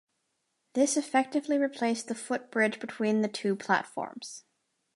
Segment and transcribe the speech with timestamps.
[0.73, 4.43] This effectively replaced the footbridge between the two platforms.